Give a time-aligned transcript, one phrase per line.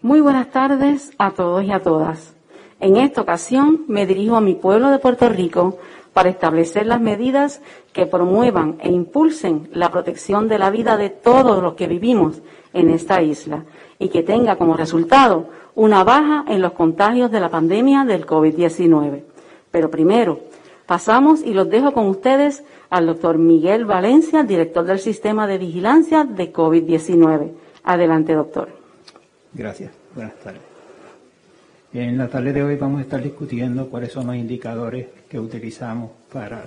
[0.00, 2.36] Muy buenas tardes a todos y a todas.
[2.78, 5.78] En esta ocasión me dirijo a mi pueblo de Puerto Rico
[6.12, 7.60] para establecer las medidas
[7.92, 12.40] que promuevan e impulsen la protección de la vida de todos los que vivimos
[12.72, 13.64] en esta isla
[13.98, 19.24] y que tenga como resultado una baja en los contagios de la pandemia del COVID-19.
[19.72, 20.38] Pero primero,
[20.86, 26.22] pasamos y los dejo con ustedes al doctor Miguel Valencia, director del Sistema de Vigilancia
[26.22, 27.50] de COVID-19.
[27.82, 28.77] Adelante, doctor.
[29.54, 29.90] Gracias.
[30.14, 30.60] Buenas tardes.
[31.92, 36.10] En la tarde de hoy vamos a estar discutiendo cuáles son los indicadores que utilizamos
[36.30, 36.64] para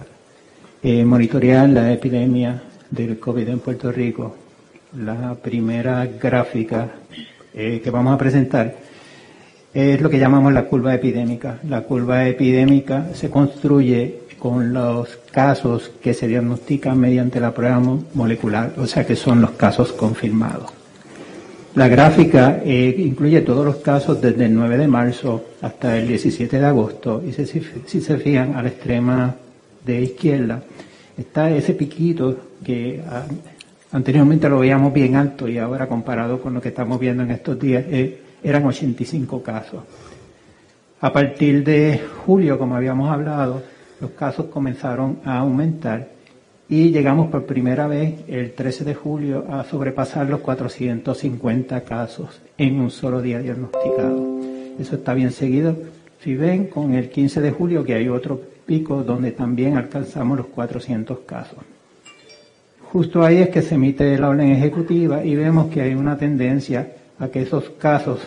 [0.81, 4.36] eh, monitorear la epidemia del COVID en Puerto Rico.
[4.97, 6.90] La primera gráfica
[7.53, 8.75] eh, que vamos a presentar
[9.74, 11.59] es lo que llamamos la curva epidémica.
[11.69, 17.80] La curva epidémica se construye con los casos que se diagnostican mediante la prueba
[18.16, 20.81] molecular, o sea que son los casos confirmados.
[21.75, 26.59] La gráfica eh, incluye todos los casos desde el 9 de marzo hasta el 17
[26.59, 29.35] de agosto y si, se fijan a la extrema
[29.85, 30.61] de izquierda
[31.17, 33.23] está ese piquito que ah,
[33.93, 37.57] anteriormente lo veíamos bien alto y ahora comparado con lo que estamos viendo en estos
[37.57, 39.81] días eh, eran 85 casos.
[40.99, 43.63] A partir de julio, como habíamos hablado,
[44.01, 46.09] los casos comenzaron a aumentar
[46.71, 52.79] y llegamos por primera vez el 13 de julio a sobrepasar los 450 casos en
[52.79, 54.39] un solo día diagnosticado.
[54.79, 55.75] Eso está bien seguido.
[56.23, 60.47] Si ven, con el 15 de julio que hay otro pico donde también alcanzamos los
[60.47, 61.59] 400 casos.
[62.89, 66.89] Justo ahí es que se emite la orden ejecutiva y vemos que hay una tendencia
[67.19, 68.21] a que esos casos,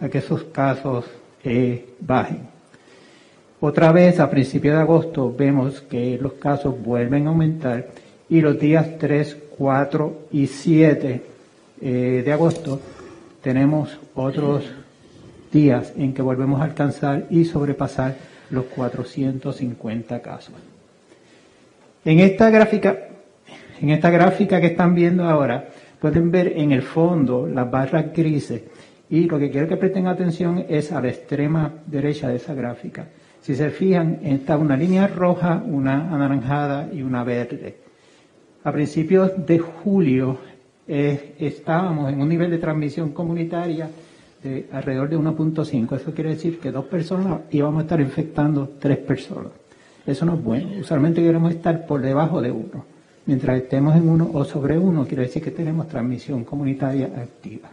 [0.00, 1.06] a que esos casos
[1.42, 2.59] eh, bajen.
[3.60, 7.88] Otra vez, a principios de agosto, vemos que los casos vuelven a aumentar
[8.28, 11.22] y los días 3, 4 y 7
[11.82, 12.80] eh, de agosto
[13.42, 14.64] tenemos otros
[15.52, 18.16] días en que volvemos a alcanzar y sobrepasar
[18.50, 20.54] los 450 casos.
[22.04, 23.08] En esta gráfica,
[23.80, 25.68] en esta gráfica que están viendo ahora,
[26.00, 28.62] Pueden ver en el fondo las barras grises
[29.10, 33.06] y lo que quiero que presten atención es a la extrema derecha de esa gráfica.
[33.40, 37.76] Si se fijan, está una línea roja, una anaranjada y una verde.
[38.64, 40.38] A principios de julio
[40.86, 43.88] eh, estábamos en un nivel de transmisión comunitaria
[44.42, 45.96] de alrededor de 1.5.
[45.96, 49.52] Eso quiere decir que dos personas íbamos a estar infectando tres personas.
[50.06, 50.68] Eso no es bueno.
[50.78, 52.84] Usualmente queremos estar por debajo de uno.
[53.24, 57.70] Mientras estemos en uno o sobre uno, quiere decir que tenemos transmisión comunitaria activa.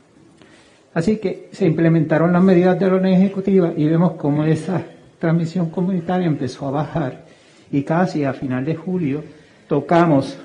[0.93, 4.83] Así que se implementaron las medidas de la orden ejecutiva y vemos cómo esa
[5.19, 7.25] transmisión comunitaria empezó a bajar
[7.71, 9.23] y casi a final de julio
[9.67, 10.37] tocamos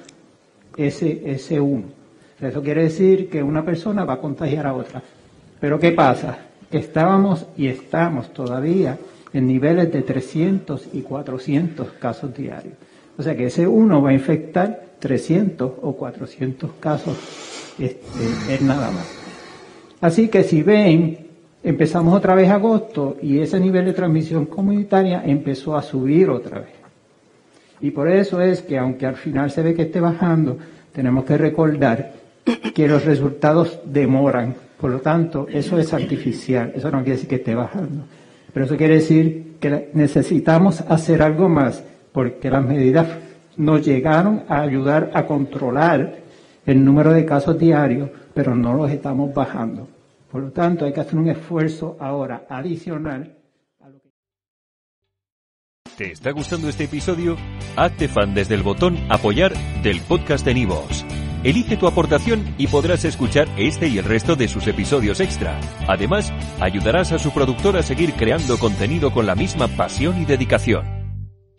[0.77, 1.85] ese, ese 1.
[2.41, 5.03] Eso quiere decir que una persona va a contagiar a otra.
[5.61, 6.39] Pero ¿qué pasa?
[6.71, 8.99] Estábamos y estamos todavía
[9.33, 12.75] en niveles de 300 y 400 casos diarios.
[13.17, 17.17] O sea que ese 1 va a infectar 300 o 400 casos
[17.79, 19.07] este, es nada más.
[20.01, 21.29] Así que si ven,
[21.63, 26.83] empezamos otra vez agosto y ese nivel de transmisión comunitaria empezó a subir otra vez.
[27.81, 30.59] Y por eso es que aunque al final se ve que esté bajando,
[30.93, 32.13] tenemos que recordar
[32.75, 34.55] que los resultados demoran.
[34.81, 36.73] Por lo tanto, eso es artificial.
[36.75, 38.05] Eso no quiere decir que esté bajando.
[38.53, 41.83] Pero eso quiere decir que necesitamos hacer algo más
[42.13, 43.07] porque las medidas
[43.57, 46.17] nos llegaron a ayudar a controlar
[46.67, 49.89] el número de casos diarios, pero no los estamos bajando.
[50.33, 53.37] Por lo tanto, hay que hacer un esfuerzo ahora adicional.
[53.81, 54.09] A lo que...
[55.95, 57.37] ¿Te está gustando este episodio?
[57.77, 59.53] Hazte fan desde el botón apoyar
[59.83, 61.05] del podcast de Nivos.
[61.45, 65.61] Elige tu aportación y podrás escuchar este y el resto de sus episodios extra.
[65.87, 70.92] Además, ayudarás a su productor a seguir creando contenido con la misma pasión y dedicación.